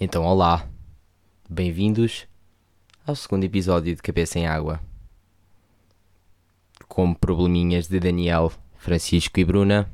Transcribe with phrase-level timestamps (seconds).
[0.00, 0.64] Então, olá,
[1.50, 2.28] bem-vindos
[3.04, 4.80] ao segundo episódio de Cabeça em Água.
[6.86, 9.90] Com probleminhas de Daniel, Francisco e Bruna,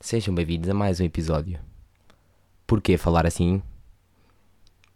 [0.00, 1.60] sejam bem-vindos a mais um episódio.
[2.66, 3.62] Porquê falar assim?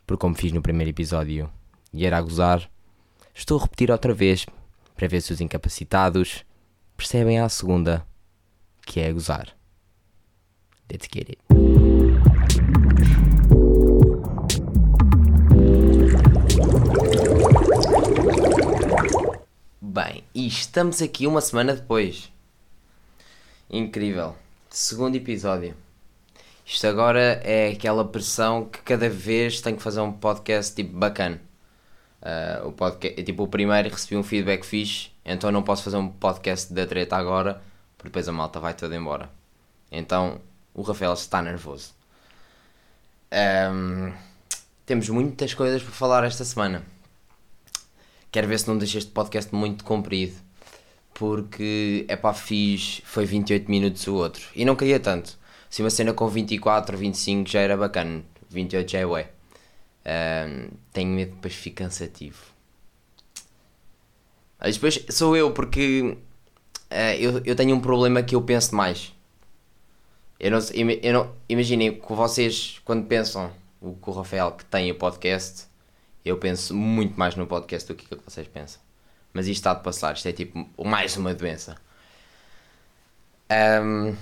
[0.07, 1.53] Porque, como fiz no primeiro episódio
[1.93, 2.71] e era a gozar,
[3.35, 4.47] estou a repetir outra vez
[4.95, 6.43] para ver se os incapacitados
[6.97, 8.07] percebem à segunda
[8.81, 9.55] que é a gozar.
[10.91, 11.46] Let's get it.
[19.97, 22.31] Bem, e estamos aqui uma semana depois.
[23.71, 24.37] Incrível.
[24.69, 25.75] Segundo episódio.
[26.67, 31.41] Isto agora é aquela pressão que cada vez tenho que fazer um podcast tipo bacana.
[32.21, 36.09] Uh, o podcast, tipo, o primeiro recebi um feedback fixe, então não posso fazer um
[36.09, 37.63] podcast da treta agora,
[37.97, 39.31] porque depois a malta vai toda embora.
[39.91, 40.43] Então
[40.75, 41.95] o Rafael está nervoso.
[43.33, 44.13] Um,
[44.85, 46.83] temos muitas coisas para falar esta semana.
[48.31, 50.37] Quero ver se não deixo este podcast muito comprido.
[51.15, 53.01] Porque, é pá, fiz.
[53.05, 54.43] Foi 28 minutos o outro.
[54.55, 55.39] E não queria tanto.
[55.71, 58.23] Se uma cena com 24, 25 já era bacana.
[58.51, 59.31] 28 já é ué.
[60.07, 62.39] Um, tenho medo que depois fique cansativo.
[64.59, 66.17] Mas depois sou eu, porque
[66.91, 69.13] uh, eu, eu tenho um problema que eu penso mais.
[70.39, 70.59] Eu não,
[71.03, 75.67] eu não, imaginem que vocês, quando pensam o que o Rafael que tem o podcast,
[76.27, 78.81] eu penso muito mais no podcast do que o que vocês pensam.
[79.33, 81.77] Mas isto está de passar, isto é tipo mais uma doença.
[83.49, 84.17] Um,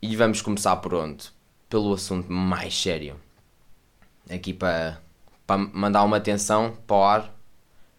[0.00, 1.30] e vamos começar por onde?
[1.68, 3.20] Pelo assunto mais sério.
[4.30, 5.00] Aqui para,
[5.44, 7.34] para mandar uma atenção para o ar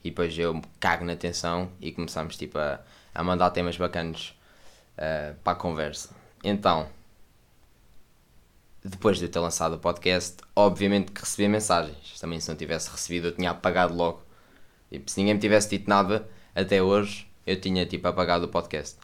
[0.02, 2.80] e depois eu cago na atenção e começamos tipo a,
[3.14, 4.34] a mandar temas bacanos
[4.98, 6.16] uh, para a conversa.
[6.42, 6.88] Então,
[8.84, 12.20] depois de eu ter lançado o podcast, obviamente que recebi mensagens.
[12.20, 14.24] Também se não tivesse recebido eu tinha apagado logo.
[14.90, 18.98] Tipo, se ninguém me tivesse dito nada até hoje, eu tinha tipo apagado o podcast.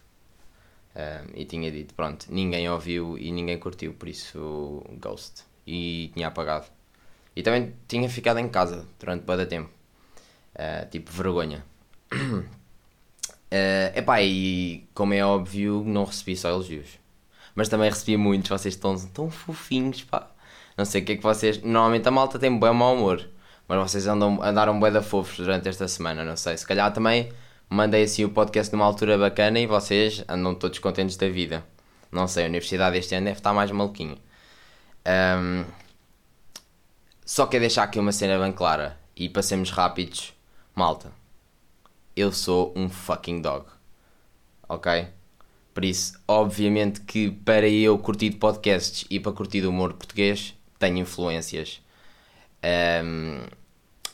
[1.34, 5.44] E tinha dito, pronto, ninguém ouviu e ninguém curtiu, por isso ghost.
[5.68, 6.68] E tinha apagado.
[7.36, 9.70] E também tinha ficado em casa durante bastante tempo.
[10.56, 11.66] Uh, tipo, vergonha.
[12.14, 12.46] uh,
[13.94, 17.05] epá, e como é óbvio, não recebi só elogios
[17.56, 20.30] mas também recebi muitos, vocês estão tão fofinhos, pá.
[20.78, 21.62] Não sei o que é que vocês.
[21.64, 23.28] Normalmente a malta tem bem mau humor,
[23.68, 26.58] mas vocês andam, andaram bem da fofos durante esta semana, não sei.
[26.58, 27.32] Se calhar também
[27.70, 31.66] mandei assim o podcast numa altura bacana e vocês andam todos contentes da vida.
[32.12, 34.18] Não sei, a universidade este ano deve estar mais maluquinha.
[35.08, 35.66] Um,
[37.26, 40.34] só quero deixar aqui uma cena bem clara e passemos rápidos.
[40.76, 41.12] Malta,
[42.16, 43.66] eu sou um fucking dog.
[44.68, 45.08] Ok?
[45.76, 51.00] Por isso, obviamente que para eu curtir podcasts e para curtir o humor português, tenho
[51.00, 51.82] influências.
[53.04, 53.42] Um,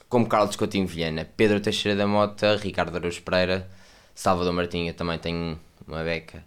[0.10, 3.70] como Carlos Coutinho Vilhena, Pedro Teixeira da Mota, Ricardo Araújo Pereira,
[4.16, 6.44] Salvador Martinha também tenho uma beca.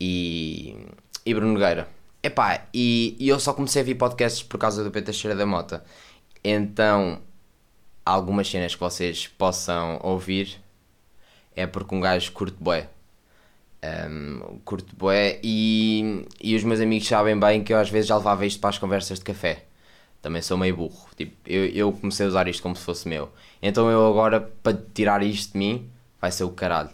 [0.00, 0.76] E,
[1.24, 1.88] e Bruno Nogueira.
[2.20, 5.46] Epá, e, e eu só comecei a ver podcasts por causa do Pedro Teixeira da
[5.46, 5.84] Mota.
[6.42, 7.22] Então,
[8.04, 10.60] algumas cenas que vocês possam ouvir
[11.54, 12.88] é porque um gajo curte bué
[13.84, 18.16] um, curto bué e, e os meus amigos sabem bem que eu às vezes já
[18.16, 19.64] levava isto para as conversas de café.
[20.20, 21.08] Também sou meio burro.
[21.16, 23.32] Tipo, eu, eu comecei a usar isto como se fosse meu.
[23.60, 26.90] Então eu agora, para tirar isto de mim, vai ser o caralho.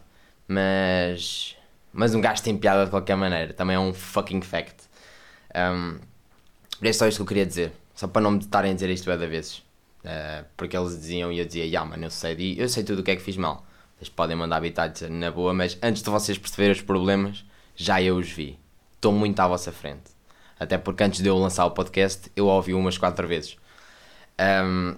[0.47, 1.55] Mas.
[1.93, 3.53] Mas um gajo tem piada de qualquer maneira.
[3.53, 4.77] Também é um fucking fact.
[5.55, 5.99] Um,
[6.81, 7.73] é só isto que eu queria dizer.
[7.95, 9.59] Só para não me estarem a dizer isto da vezes.
[10.05, 13.03] Uh, porque eles diziam e eu dizia, yeah, mano, eu sei, eu sei tudo o
[13.03, 13.67] que é que fiz mal.
[13.99, 17.45] Vocês podem mandar habitats na boa, mas antes de vocês perceberem os problemas,
[17.75, 18.57] já eu os vi.
[18.95, 20.13] Estou muito à vossa frente.
[20.59, 23.57] Até porque antes de eu lançar o podcast, eu ouvi umas quatro vezes.
[24.41, 24.95] Um,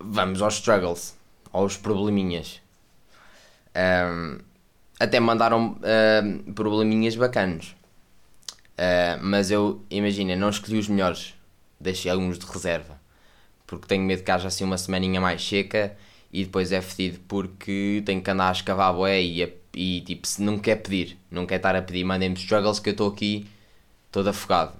[0.00, 1.16] vamos aos struggles,
[1.52, 2.60] aos probleminhas.
[3.76, 4.40] Um,
[4.98, 5.78] até mandaram
[6.56, 7.76] probleminhas bacanos.
[8.72, 11.34] Uh, mas eu, imagina, não escolhi os melhores.
[11.78, 13.00] Deixei alguns de reserva.
[13.64, 15.96] Porque tenho medo que haja assim uma semaninha mais seca
[16.32, 20.42] e depois é fedido porque tem que andar a escavar boé e, e tipo, se
[20.42, 23.46] não quer pedir, não quer estar a pedir, mandem-me struggles que eu estou aqui
[24.10, 24.72] todo afogado.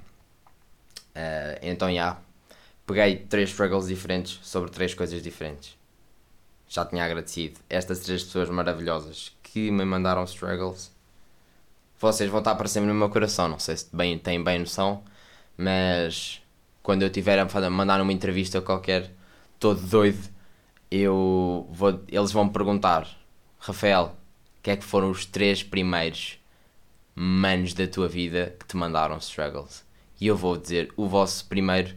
[1.14, 2.20] Uh, então, já, yeah,
[2.86, 5.76] peguei três struggles diferentes sobre três coisas diferentes.
[6.68, 10.90] Já tinha agradecido estas três pessoas maravilhosas que me mandaram struggles.
[12.00, 15.04] Vocês vão estar para sempre no meu coração, não sei se bem, têm bem noção,
[15.56, 16.42] mas
[16.82, 19.10] quando eu tiver a mandar uma entrevista qualquer,
[19.60, 20.18] todo doido,
[20.94, 23.08] eu vou, eles vão me perguntar,
[23.58, 24.16] Rafael,
[24.62, 26.38] que é que foram os três primeiros
[27.14, 29.84] manos da tua vida que te mandaram struggles?
[30.20, 31.96] E eu vou dizer, o vosso primeiro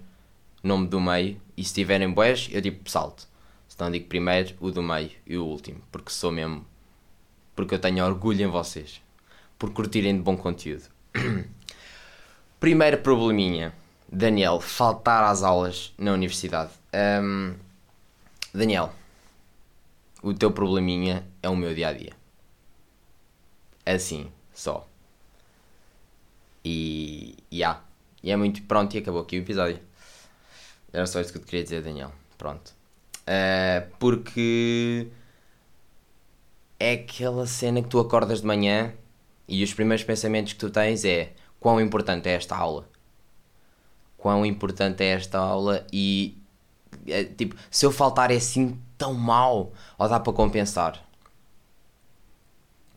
[0.64, 3.28] nome do meio, e se tiverem boés, eu tipo salto.
[3.74, 6.66] Então digo primeiro o do meio e o último, porque sou mesmo.
[7.56, 9.02] Porque eu tenho orgulho em vocês.
[9.60, 10.86] Por curtirem de bom conteúdo.
[12.60, 13.74] Primeiro probleminha.
[14.12, 16.72] Daniel, faltar às aulas na universidade.
[17.22, 17.54] Um,
[18.56, 18.94] Daniel,
[20.24, 22.14] o teu probleminha é o meu dia a dia.
[23.86, 24.88] Assim, só.
[26.64, 27.36] E.
[27.52, 27.62] E.
[28.24, 28.64] E é muito.
[28.64, 29.80] Pronto, e acabou aqui o episódio.
[30.92, 32.12] Era só isso que eu te queria dizer, Daniel.
[32.38, 32.74] Pronto.
[33.22, 35.08] Uh, porque.
[36.80, 38.94] É aquela cena que tu acordas de manhã
[39.48, 42.90] e os primeiros pensamentos que tu tens é quão importante é esta aula.
[44.18, 46.38] Quão importante é esta aula e.
[47.08, 51.04] É, tipo, se eu faltar é assim tão mal ou dá para compensar?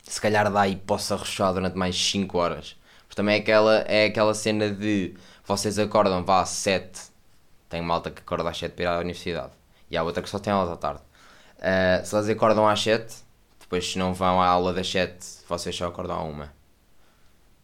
[0.03, 2.77] Se calhar dá e posso arrochar durante mais 5 horas.
[3.07, 5.15] Mas também é aquela, é aquela cena de
[5.45, 7.11] vocês acordam, vá às 7.
[7.69, 9.53] Tem malta que acorda às 7 para ir à universidade.
[9.91, 11.01] E há outra que só tem aulas à tarde.
[11.59, 13.17] Uh, se elas acordam às 7,
[13.61, 15.19] depois se não vão à aula das 7,
[15.49, 16.49] vocês só acordam à 1.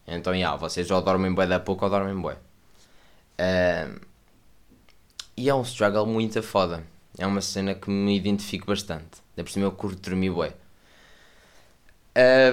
[0.07, 2.37] Então, já, yeah, vocês ou dormem bué da pouco ou dormem bué.
[3.39, 3.99] Uh,
[5.37, 6.83] e é um struggle muito foda.
[7.17, 9.23] É uma cena que me identifico bastante.
[9.35, 10.53] Da por cima eu curto dormir bué.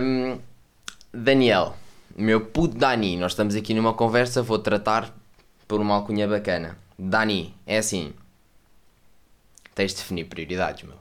[0.00, 0.40] Um,
[1.12, 1.76] Daniel,
[2.17, 5.14] meu puto Dani, nós estamos aqui numa conversa, vou tratar
[5.69, 6.76] por uma alcunha bacana.
[6.99, 8.12] Dani, é assim.
[9.75, 10.96] Tens de definir prioridades, meu.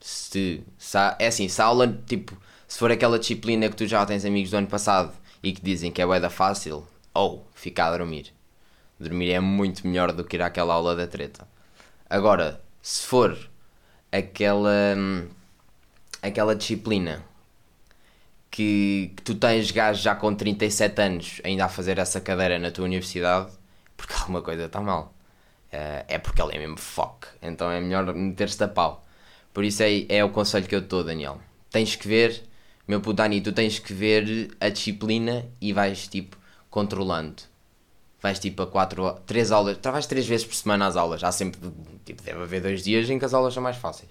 [0.00, 4.04] Se, se é assim, se a aula, tipo, se for aquela disciplina que tu já
[4.06, 5.12] tens amigos do ano passado
[5.42, 8.37] e que dizem que é bué fácil, ou oh, ficar a dormir.
[8.98, 11.46] Dormir é muito melhor do que ir àquela aula da treta.
[12.08, 13.38] Agora, se for
[14.10, 15.28] aquela hum,
[16.22, 17.22] aquela disciplina
[18.50, 22.70] que, que tu tens gajos já com 37 anos ainda a fazer essa cadeira na
[22.70, 23.52] tua universidade,
[23.96, 25.14] porque alguma coisa está mal.
[25.72, 27.26] Uh, é porque ele é mesmo fuck.
[27.42, 29.06] Então é melhor meter-se a pau.
[29.52, 31.40] Por isso é, é o conselho que eu te dou, Daniel.
[31.70, 32.42] Tens que ver,
[32.86, 36.38] meu puto Dani, tu tens que ver a disciplina e vais tipo
[36.70, 37.42] controlando.
[38.20, 41.22] Vais tipo a 4 3 aulas, vais 3 vezes por semana às aulas.
[41.22, 41.60] Há sempre,
[42.04, 44.10] tipo, deve haver dois dias em que as aulas são mais fáceis.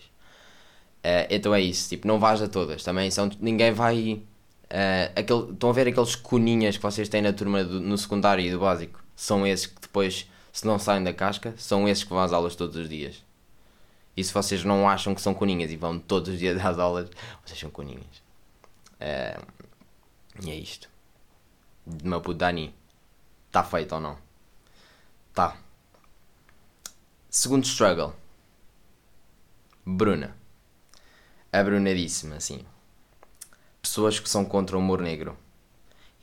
[0.98, 2.84] Uh, então é isso, tipo, não vais a todas.
[2.84, 4.22] Também são, ninguém vai.
[4.66, 8.44] Uh, aquele, estão a ver aqueles coninhas que vocês têm na turma do, no secundário
[8.46, 9.04] e do básico?
[9.16, 12.56] São esses que depois, se não saem da casca, são esses que vão às aulas
[12.56, 13.24] todos os dias.
[14.16, 17.10] E se vocês não acham que são coninhas e vão todos os dias às aulas,
[17.46, 18.04] vocês são coninhas.
[19.00, 19.46] Uh,
[20.42, 20.90] e é isto.
[21.86, 22.74] De meu puto Dani.
[23.58, 24.16] Está feito ou não?
[25.34, 25.58] Tá.
[27.28, 28.14] Segundo struggle.
[29.84, 30.38] Bruna.
[31.52, 32.64] A Bruna disse-me assim:
[33.82, 35.36] Pessoas que são contra o humor negro.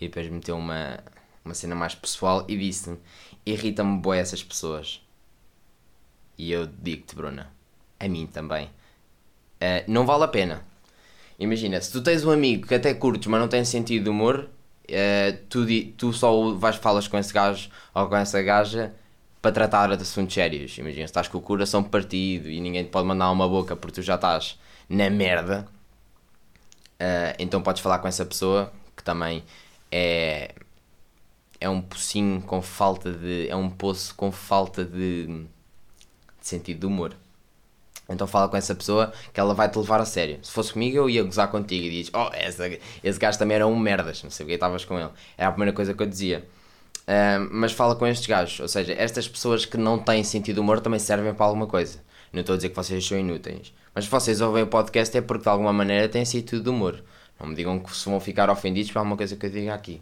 [0.00, 1.02] E depois meteu uma,
[1.44, 3.00] uma cena mais pessoal e disse-me:
[3.44, 5.04] Irrita-me boé essas pessoas.
[6.38, 7.50] E eu digo-te, Bruna,
[7.98, 8.66] a mim também.
[9.56, 10.64] Uh, não vale a pena.
[11.36, 14.48] Imagina, se tu tens um amigo que até curtes, mas não tem sentido de humor,
[14.90, 15.66] uh, tu,
[15.96, 18.94] tu só vais falas com esse gajo ou com essa gaja
[19.40, 20.76] para tratar de assuntos sérios.
[20.78, 23.96] Imagina, se estás com o coração partido e ninguém te pode mandar uma boca porque
[23.96, 24.58] tu já estás
[24.88, 25.66] na merda,
[27.00, 29.42] uh, então podes falar com essa pessoa que também
[29.90, 30.54] é
[31.60, 35.46] é um pocinho com falta de é um poço com falta de, de
[36.40, 37.16] sentido de humor.
[38.08, 40.38] Então fala com essa pessoa que ela vai te levar a sério.
[40.42, 43.66] Se fosse comigo, eu ia gozar contigo e diz: Oh, esse, esse gajo também era
[43.66, 44.22] um merdas.
[44.22, 45.10] Não sei porque estavas com ele.
[45.38, 46.46] É a primeira coisa que eu dizia.
[47.02, 48.60] Uh, mas fala com estes gajos.
[48.60, 51.98] Ou seja, estas pessoas que não têm sentido humor também servem para alguma coisa.
[52.32, 53.72] Não estou a dizer que vocês são inúteis.
[53.94, 57.02] Mas se vocês ouvem o podcast é porque de alguma maneira têm sentido humor.
[57.38, 60.00] Não me digam que se vão ficar ofendidos por alguma coisa que eu diga aqui.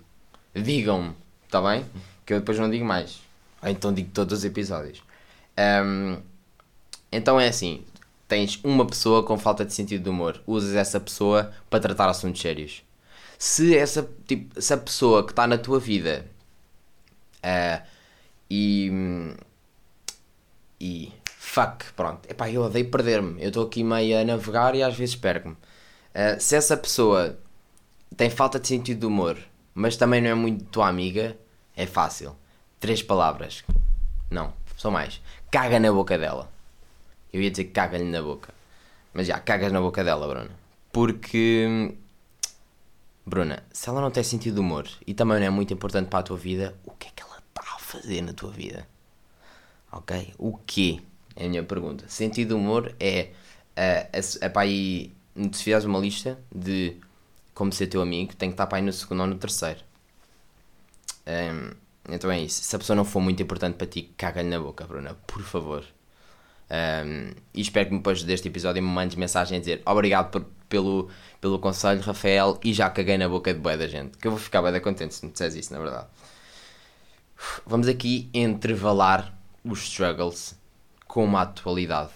[0.55, 1.85] Digam-me, está bem?
[2.25, 3.21] Que eu depois não digo mais.
[3.63, 5.03] Ou então digo todos os episódios.
[5.85, 6.19] Um,
[7.11, 7.85] então é assim:
[8.33, 12.41] tens uma pessoa com falta de sentido de humor, usas essa pessoa para tratar assuntos
[12.41, 12.83] sérios.
[13.39, 16.25] Se essa tipo, se a pessoa que está na tua vida
[17.45, 17.87] uh,
[18.51, 18.91] e
[20.81, 24.97] e fuck, pronto, epá, eu odeio perder-me, eu estou aqui meio a navegar e às
[24.97, 25.55] vezes perco-me.
[25.55, 27.39] Uh, se essa pessoa
[28.17, 29.37] tem falta de sentido de humor,
[29.75, 31.37] mas também não é muito tua amiga,
[31.77, 32.35] é fácil.
[32.81, 33.63] Três palavras.
[34.31, 35.21] Não, são mais.
[35.51, 36.52] Caga na boca dela.
[37.33, 38.53] Eu ia dizer caga-lhe na boca.
[39.13, 40.51] Mas já, cagas na boca dela, Bruna.
[40.93, 41.95] Porque.
[43.25, 46.19] Bruna, se ela não tem sentido de humor e também não é muito importante para
[46.21, 48.87] a tua vida, o que é que ela está a fazer na tua vida?
[49.93, 50.35] Ok?
[50.39, 51.01] O quê?
[51.37, 52.09] É a minha pergunta.
[52.09, 53.31] Sentido de humor é.
[53.75, 55.13] É, é, é para aí.
[55.53, 56.97] Se fizeres uma lista de
[57.55, 59.81] como ser teu amigo, tem que estar para aí no segundo ou no terceiro.
[61.27, 61.75] Um,
[62.09, 62.63] então é isso.
[62.63, 65.85] Se a pessoa não for muito importante para ti, caga-lhe na boca, Bruna, por favor.
[66.73, 71.11] Um, e espero que depois deste episódio me mandes mensagem a dizer obrigado por, pelo,
[71.39, 74.17] pelo conselho, Rafael, e já caguei na boca de boa da gente.
[74.17, 76.07] Que eu vou ficar bem contente se me disseres isso, na verdade.
[77.67, 80.59] Vamos aqui entrevalar os struggles
[81.07, 82.11] com uma atualidade.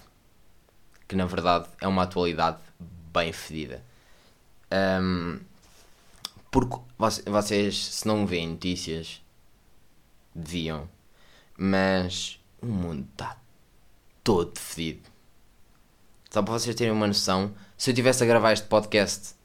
[1.06, 2.58] Que na verdade é uma atualidade
[3.12, 3.82] bem fedida.
[4.72, 5.38] Um,
[6.50, 9.20] porque vocês, se não veem notícias,
[10.34, 10.88] deviam.
[11.58, 13.36] Mas o mundo está
[14.26, 15.08] todo fedido.
[16.28, 19.36] Só para vocês terem uma noção, se eu tivesse a gravar este podcast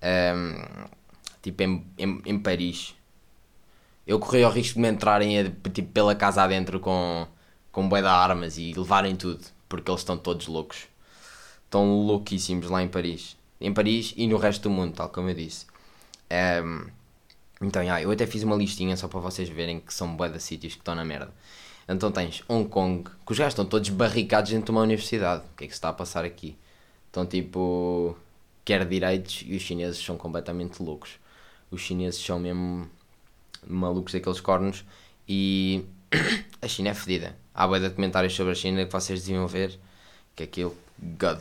[0.00, 0.86] um,
[1.42, 2.94] tipo em, em, em, Paris,
[4.06, 7.26] eu corria o risco de me entrarem tipo, pela casa adentro com,
[7.72, 10.86] com bué de armas e levarem tudo, porque eles estão todos loucos.
[11.64, 13.36] Estão louquíssimos lá em Paris.
[13.60, 15.66] Em Paris e no resto do mundo, tal como eu disse.
[16.62, 16.86] Um,
[17.60, 20.40] então, yeah, eu até fiz uma listinha só para vocês verem que são bué de
[20.40, 21.34] sítios que estão na merda.
[21.88, 25.44] Então tens Hong Kong, que os gajos estão todos barricados dentro de uma universidade.
[25.52, 26.56] O que é que se está a passar aqui?
[27.06, 28.16] Estão tipo.
[28.64, 31.18] quer direitos e os chineses são completamente loucos.
[31.70, 32.90] Os chineses são mesmo
[33.66, 34.84] malucos daqueles cornos
[35.28, 35.84] e
[36.60, 37.36] a China é fedida.
[37.54, 39.78] Há bué de documentários sobre a China que vocês deviam ver,
[40.34, 41.40] que é aquilo, God.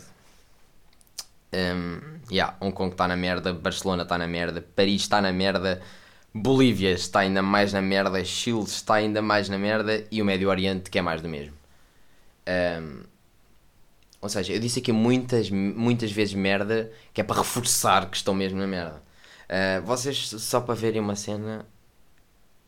[1.54, 5.82] Um, yeah, Hong Kong está na merda, Barcelona está na merda, Paris está na merda,
[6.38, 10.50] Bolívia está ainda mais na merda, Chile está ainda mais na merda e o Médio
[10.50, 11.56] Oriente que é mais do mesmo.
[12.46, 13.04] Um,
[14.20, 18.34] ou seja, eu disse aqui muitas, muitas vezes merda que é para reforçar que estão
[18.34, 19.02] mesmo na merda.
[19.46, 21.66] Uh, vocês, só para verem uma cena,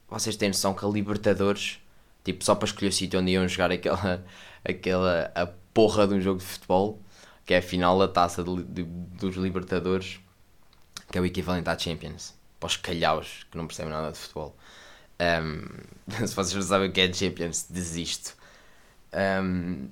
[0.10, 1.82] vocês têm noção que a Libertadores,
[2.24, 4.24] tipo, só para escolher o sítio onde iam jogar aquela,
[4.64, 7.02] aquela a porra de um jogo de futebol,
[7.46, 10.22] que é a final da taça de, de, dos Libertadores,
[11.12, 14.56] que é o equivalente à Champions para os calhaus que não percebem nada de futebol.
[15.20, 15.66] Um,
[16.26, 18.36] se vocês não sabem o que é Champions, desisto.
[19.14, 19.90] Um,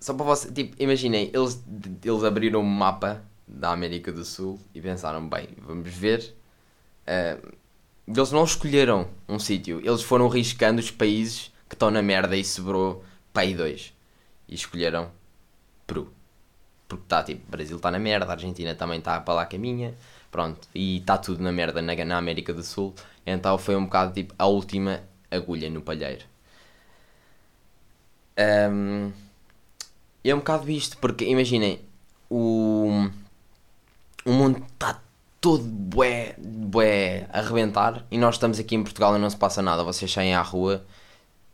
[0.00, 1.62] só para vocês, tipo, imaginem, eles,
[2.04, 6.34] eles abriram um mapa da América do Sul e pensaram, bem, vamos ver.
[7.06, 7.54] Uh,
[8.06, 12.44] eles não escolheram um sítio, eles foram riscando os países que estão na merda e
[12.44, 13.94] sobrou Pai 2.
[14.48, 15.10] E escolheram
[15.86, 16.12] Peru.
[16.86, 19.94] Porque está tipo, Brasil está na merda, a Argentina também está para lá caminha,
[20.34, 22.92] Pronto, e está tudo na merda na, na América do Sul.
[23.24, 25.00] Então foi um bocado tipo a última
[25.30, 26.24] agulha no palheiro.
[28.36, 29.12] Um,
[30.24, 31.80] é um bocado isto, porque imaginem,
[32.28, 33.08] o,
[34.24, 35.00] o mundo está
[35.40, 39.62] todo bué, bué a arrebentar e nós estamos aqui em Portugal e não se passa
[39.62, 39.84] nada.
[39.84, 40.84] Vocês saem à rua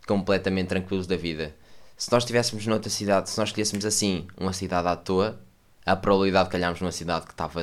[0.07, 1.55] completamente tranquilos da vida.
[1.99, 5.39] Se nós estivéssemos noutra cidade, se nós escolhêssemos assim uma cidade à toa,
[5.85, 7.63] a probabilidade de calharmos numa cidade que estava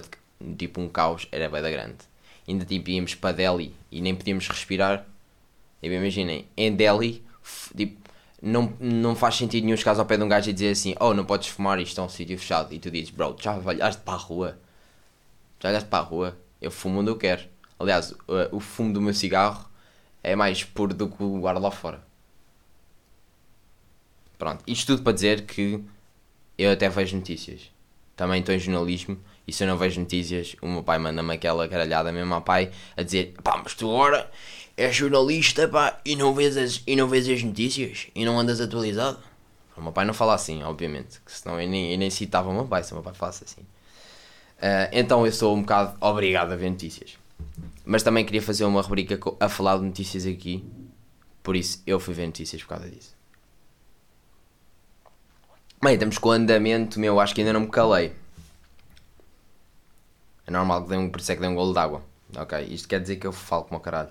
[0.58, 1.98] tipo um caos, era bem da grande.
[2.48, 5.06] Ainda tipo íamos para Delhi e nem podíamos respirar.
[5.82, 7.24] Tipo, imaginem, em Delhi,
[7.76, 8.08] tipo,
[8.42, 11.14] não, não faz sentido nenhum chegares ao pé de um gajo e dizer assim: Oh,
[11.14, 12.74] não podes fumar, isto é um sítio fechado.
[12.74, 14.60] E tu dizes: Bro, já olhaste para a rua?
[15.60, 16.38] Já olhaste para a rua?
[16.62, 17.44] Eu fumo onde eu quero.
[17.80, 18.14] Aliás,
[18.52, 19.70] o, fumo do meu cigarro
[20.24, 22.04] é mais puro do que o ar lá fora.
[24.38, 25.84] Pronto, isto tudo para dizer que
[26.58, 27.72] eu até vejo notícias.
[28.16, 31.68] Também estou em jornalismo e se eu não vejo notícias, o meu pai manda-me aquela
[31.68, 34.30] caralhada mesmo ao pai a dizer: pá, mas tu agora
[34.76, 38.60] és jornalista pá, e, não vês as, e não vês as notícias e não andas
[38.60, 39.20] atualizado.
[39.78, 42.54] O meu pai não fala assim, obviamente, que senão eu nem, eu nem citava o
[42.54, 43.62] meu pai se o meu pai falasse assim.
[43.62, 47.18] Uh, então eu sou um bocado obrigado a ver notícias.
[47.86, 50.66] Mas também queria fazer uma rubrica a falar de notícias aqui,
[51.42, 53.16] por isso eu fui ver notícias por causa disso.
[55.82, 58.12] Bem, estamos com o andamento meu, acho que ainda não me calei.
[60.48, 62.02] É normal que dê um, por isso é que dê um golo d'água.
[62.36, 64.10] Ok, isto quer dizer que eu falo como caralho.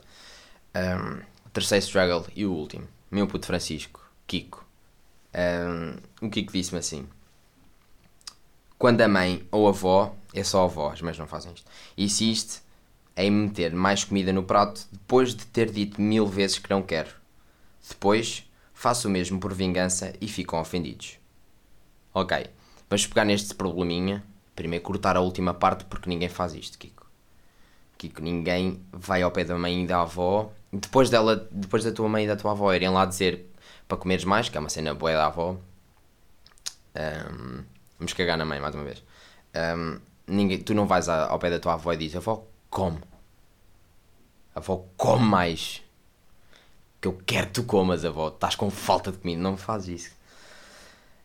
[0.74, 2.86] Um, terceiro struggle e o último.
[3.10, 4.64] Meu puto Francisco, Kiko.
[5.34, 7.08] Um, o Kiko disse-me assim:
[8.78, 11.70] Quando a mãe ou a avó, é só a avó, as mães não fazem isto,
[11.96, 12.60] insiste
[13.16, 17.10] em meter mais comida no prato depois de ter dito mil vezes que não quero.
[17.88, 21.18] Depois faço o mesmo por vingança e ficam ofendidos.
[22.12, 22.46] Ok,
[22.90, 24.22] vamos pegar neste probleminha
[24.56, 27.06] Primeiro cortar a última parte porque ninguém faz isto, Kiko.
[27.98, 30.50] Kiko, ninguém vai ao pé da mãe e da avó.
[30.72, 33.46] Depois dela, depois da tua mãe e da tua avó irem lá dizer
[33.86, 35.58] para comeres mais, que é uma cena boa da avó.
[36.96, 37.64] Um,
[37.98, 39.04] vamos cagar na mãe mais uma vez.
[39.54, 42.98] Um, ninguém, tu não vais ao pé da tua avó e dizes, avó, come.
[44.54, 45.82] Avó, come mais.
[46.98, 48.28] Que eu quero que tu comas, avó.
[48.28, 49.40] Estás com falta de comida.
[49.40, 50.16] Não fazes isso.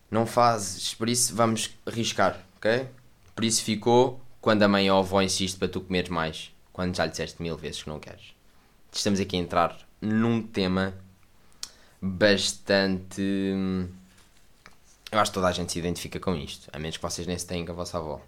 [0.09, 0.93] Não fazes.
[0.93, 2.89] Por isso vamos arriscar, ok?
[3.35, 6.95] Por isso ficou quando a mãe ou a avó insiste para tu comeres mais, quando
[6.95, 8.33] já lhe disseste mil vezes que não queres.
[8.91, 10.93] Estamos aqui a entrar num tema
[12.01, 13.21] bastante.
[15.11, 17.37] Eu acho que toda a gente se identifica com isto, a menos que vocês nem
[17.37, 18.21] se tenham com a vossa avó.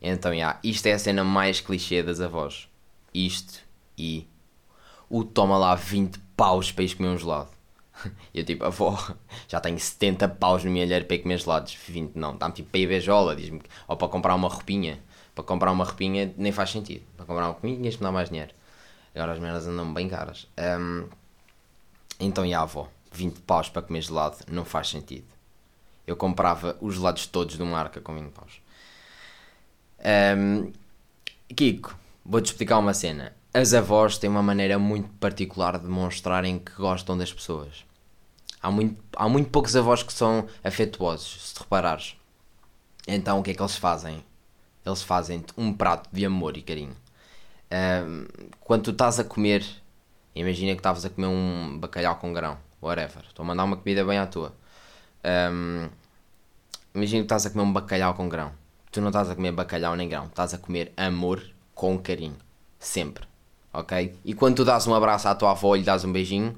[0.00, 2.68] Então, yeah, isto é a cena mais clichê das avós.
[3.12, 3.60] Isto
[3.96, 4.26] e
[5.08, 7.50] o toma lá 20 paus para ir comer um gelado.
[8.34, 8.98] Eu tipo, avó,
[9.48, 11.74] já tenho 70 paus no milheiro para ir comer gelados.
[11.74, 14.98] 20 não, dá-me tipo para ir beijola, diz-me, ou para comprar uma roupinha.
[15.34, 17.04] Para comprar uma roupinha nem faz sentido.
[17.16, 18.52] Para comprar uma roupinha tinhas que me dar mais dinheiro.
[19.14, 20.48] Agora as merdas andam bem caras.
[20.58, 21.08] Um,
[22.18, 25.26] então, e a avó, 20 paus para comer gelado não faz sentido.
[26.06, 28.60] Eu comprava os gelados todos do marca com 20 paus.
[30.36, 30.72] Um,
[31.54, 33.34] Kiko, vou-te explicar uma cena.
[33.56, 37.84] As avós têm uma maneira muito particular de demonstrarem que gostam das pessoas.
[38.60, 42.16] Há muito, há muito poucos avós que são afetuosos, se te reparares.
[43.06, 44.24] Então o que é que eles fazem?
[44.84, 46.96] Eles fazem-te um prato de amor e carinho.
[47.70, 48.26] Um,
[48.58, 49.64] quando tu estás a comer,
[50.34, 53.22] imagina que estavas a comer um bacalhau com grão, whatever.
[53.24, 54.52] Estou a mandar uma comida bem à tua.
[55.24, 55.88] Um,
[56.92, 58.50] imagina que estás a comer um bacalhau com grão.
[58.90, 61.40] Tu não estás a comer bacalhau nem grão, estás a comer amor
[61.72, 62.36] com carinho.
[62.80, 63.32] Sempre.
[63.74, 64.14] Ok?
[64.24, 66.56] E quando tu dás um abraço à tua avó e lhe dás um beijinho,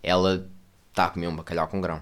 [0.00, 0.48] ela
[0.90, 2.00] está a comer um bacalhau com grão.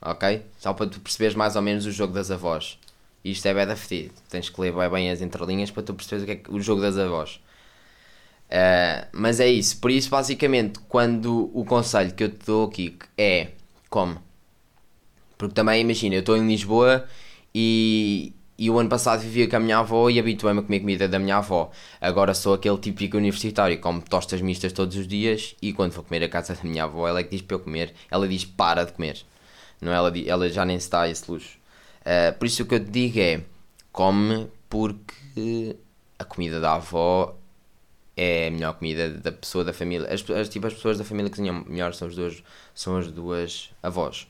[0.00, 0.44] Ok?
[0.58, 2.76] Só para tu perceberes mais ou menos o jogo das avós.
[3.24, 4.14] Isto é da fedido.
[4.28, 6.98] Tens que ler bem, as entrelinhas para tu perceberes o que é o jogo das
[6.98, 7.40] avós.
[8.50, 9.78] Uh, mas é isso.
[9.78, 13.52] Por isso, basicamente, quando o conselho que eu te dou aqui é
[13.88, 14.20] como.
[15.38, 17.06] Porque também, imagina, eu estou em Lisboa
[17.54, 21.08] e, e o ano passado vivia com a minha avó e habituei-me a comer comida
[21.08, 21.72] da minha avó.
[22.00, 26.22] Agora sou aquele típico universitário, como tostas mistas todos os dias e quando vou comer
[26.22, 27.92] a casa da minha avó, ela é que diz para eu comer.
[28.08, 29.20] Ela diz para de comer.
[29.80, 31.58] Não, ela, ela já nem se dá esse luxo.
[32.02, 33.42] Uh, por isso o que eu te digo é:
[33.90, 35.74] come porque
[36.16, 37.34] a comida da avó
[38.16, 40.06] é a melhor comida da pessoa da família.
[40.06, 43.10] As, as, tipo, as pessoas da família que cozinham melhor são, os dois, são as
[43.10, 44.28] duas avós.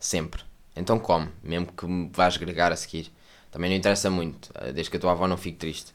[0.00, 0.42] Sempre.
[0.74, 3.12] Então come, mesmo que me vás agregar a seguir.
[3.50, 5.94] Também não interessa muito, eh, desde que a tua avó não fique triste.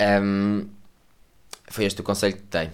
[0.00, 0.68] Um,
[1.68, 2.70] foi este o conselho que te dei.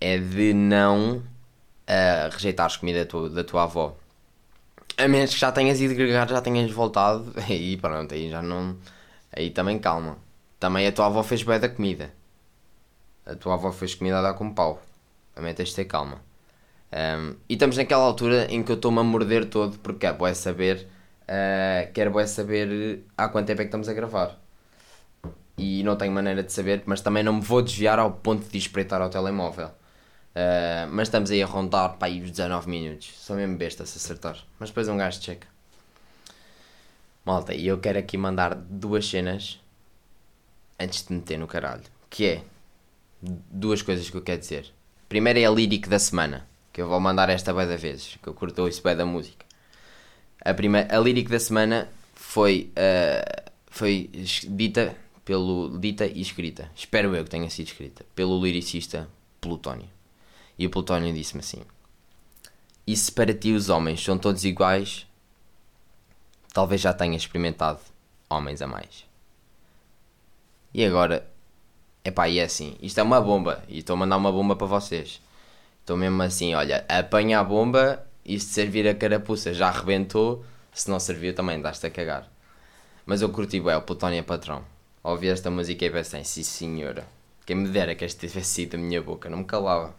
[0.00, 3.96] É de não uh, rejeitares comida da tua, da tua avó.
[4.96, 7.32] A menos que já tenhas ido agregar, já tenhas voltado.
[7.48, 8.76] Aí pronto, aí já não.
[9.32, 10.18] Aí também calma.
[10.58, 12.12] Também a tua avó fez bem da comida.
[13.24, 14.82] A tua avó fez comida a dar com pau.
[15.34, 16.20] Também tens de ter calma.
[16.90, 20.32] Um, e estamos naquela altura em que eu estou-me a morder todo, porque é boé
[20.32, 20.88] saber,
[21.22, 24.38] uh, quero boé saber há quanto tempo é que estamos a gravar.
[25.56, 28.58] E não tenho maneira de saber, mas também não me vou desviar ao ponto de
[28.58, 29.66] espreitar ao telemóvel.
[29.66, 33.12] Uh, mas estamos aí a rondar para aí os 19 minutos.
[33.18, 34.38] Sou mesmo besta se acertar.
[34.58, 35.48] Mas depois um gajo checa.
[37.24, 39.60] Malta, e eu quero aqui mandar duas cenas
[40.78, 41.82] antes de meter no caralho.
[42.08, 42.42] Que é
[43.20, 44.72] duas coisas que eu quero dizer.
[45.08, 46.46] Primeiro é a lírica da semana
[46.78, 49.44] que eu vou mandar esta bem da vezes, que eu curto isso bem da música.
[50.44, 54.08] A, primeira, a lírica da semana foi, uh, foi
[54.48, 59.10] dita, pelo, dita e escrita, espero eu que tenha sido escrita, pelo lyricista
[59.40, 59.88] Plutónio.
[60.56, 61.62] E o Plutónio disse-me assim:
[62.86, 65.04] E se para ti os homens são todos iguais,
[66.54, 67.80] talvez já tenhas experimentado
[68.30, 69.04] homens a mais.
[70.72, 71.28] E agora,
[72.04, 74.68] epá, e é assim, isto é uma bomba, e estou a mandar uma bomba para
[74.68, 75.20] vocês.
[75.88, 80.90] Estou mesmo assim, olha, apanha a bomba e se servir a carapuça já arrebentou, se
[80.90, 82.30] não serviu também dás-te a cagar.
[83.06, 84.62] Mas eu curti bem, o Plutónio patrão.
[85.02, 87.06] Ouvi esta música e pensei, sim senhora,
[87.46, 89.96] quem me dera que este tivesse sido a minha boca, não me calava.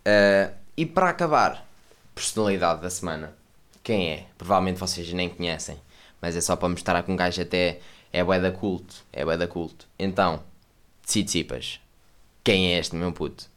[0.00, 1.66] Uh, e para acabar,
[2.14, 3.34] personalidade da semana.
[3.82, 4.26] Quem é?
[4.36, 5.78] Provavelmente vocês nem conhecem,
[6.20, 7.80] mas é só para mostrar que um gajo até
[8.12, 9.88] é bué da culto, é bué da culto.
[9.98, 10.42] Então,
[11.06, 11.80] Tsitsipas.
[12.44, 13.49] Quem é este meu puto?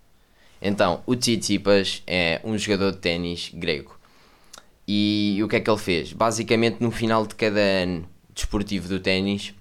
[0.66, 4.00] Então, o Tsitsipas é um jogador de ténis grego.
[4.88, 6.14] E o que é que ele fez?
[6.14, 9.54] Basicamente, no final de cada ano desportivo do ténis,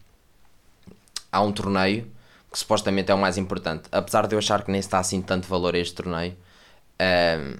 [1.32, 2.06] há um torneio
[2.52, 3.88] que supostamente é o mais importante.
[3.90, 6.36] Apesar de eu achar que nem está assim tanto valor a este torneio,
[7.00, 7.56] um,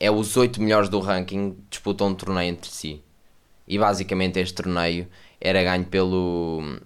[0.00, 3.02] é os 8 melhores do ranking disputam um torneio entre si.
[3.68, 5.06] E basicamente este torneio
[5.38, 6.80] era ganho pelo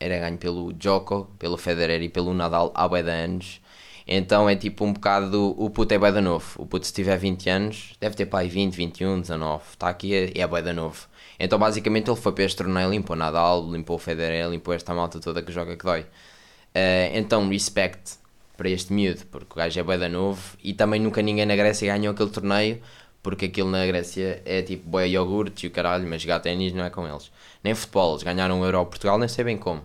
[0.00, 3.60] era ganho pelo Djoko, pelo Federer e pelo Nadal há bem de anos
[4.06, 5.54] então é tipo um bocado.
[5.58, 6.62] O puto é bué da novo.
[6.62, 9.62] O puto, se tiver 20 anos, deve ter pai 20, 21, 19.
[9.70, 11.06] Está aqui é, é bué novo.
[11.38, 15.18] Então basicamente ele foi para este torneio, limpou Nadal, limpou o Federer, limpou esta malta
[15.20, 16.02] toda que joga que dói.
[16.02, 18.18] Uh, então, respect
[18.56, 21.56] para este miúdo, porque o gajo é bué da novo e também nunca ninguém na
[21.56, 22.82] Grécia ganhou aquele torneio,
[23.22, 26.84] porque aquilo na Grécia é tipo boia iogurte e o caralho, mas jogar ténis não
[26.84, 27.30] é com eles.
[27.62, 29.82] Nem futebol, eles ganharam um Euro Portugal, nem sei bem como.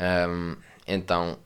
[0.00, 1.38] Um, então,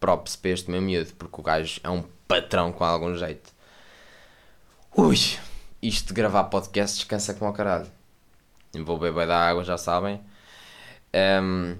[0.00, 3.52] props para este meu miúdo, porque o gajo é um patrão com algum jeito.
[4.96, 5.16] Ui,
[5.82, 7.90] isto de gravar podcast descansa como ao caralho.
[8.84, 10.20] Vou beber da água, já sabem.
[11.42, 11.76] Um,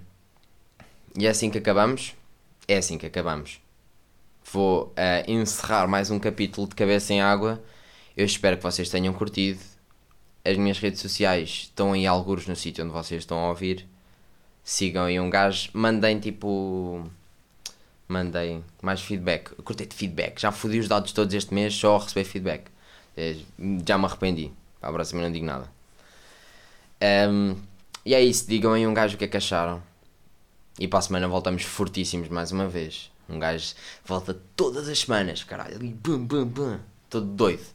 [1.18, 2.14] e é assim que acabamos.
[2.66, 3.60] É assim que acabamos.
[4.52, 7.62] Vou uh, encerrar mais um capítulo de Cabeça em Água.
[8.16, 9.60] Eu espero que vocês tenham curtido.
[10.44, 13.86] As minhas redes sociais estão aí alguns no sítio onde vocês estão a ouvir.
[14.64, 15.70] Sigam aí um gajo.
[15.72, 17.10] Mandem tipo.
[18.08, 19.52] Mandei mais feedback.
[19.56, 20.40] Eu de feedback.
[20.40, 22.70] Já fodi os dados todos este mês só a receber feedback.
[23.14, 23.36] É,
[23.86, 24.50] já me arrependi.
[24.80, 25.70] Para a próxima não digo nada.
[27.30, 27.56] Um,
[28.04, 28.48] e é isso.
[28.48, 29.82] Digam aí um gajo o que é que acharam.
[30.78, 33.10] E para a semana voltamos fortíssimos mais uma vez.
[33.28, 33.74] Um gajo
[34.06, 35.76] volta todas as semanas, caralho.
[35.76, 36.78] Ali, bum, bum, bum.
[37.10, 37.66] Todo doido.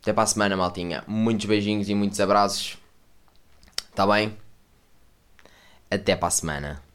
[0.00, 1.02] Até para a semana, maltinha.
[1.06, 2.78] Muitos beijinhos e muitos abraços.
[3.94, 4.36] Tá bem?
[5.90, 6.87] Até para a semana.